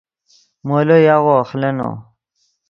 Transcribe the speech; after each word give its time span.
مولو 0.67 0.97
یاغو 1.07 1.33
اخلینو 1.43 1.89